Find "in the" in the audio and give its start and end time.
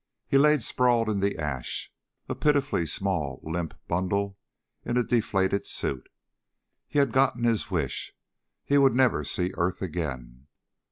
1.09-1.37